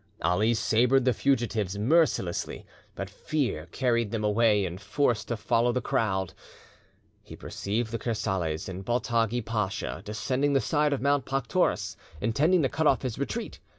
[0.23, 2.65] Ali sabred the fugitives mercilessly,
[2.95, 6.33] but fear carried them away, and, forced to follow the crowd,
[7.21, 12.67] he perceived the Kersales and Baltadgi Pacha descending the side of Mount Paktoras, intending to
[12.69, 13.59] cut off his retreat.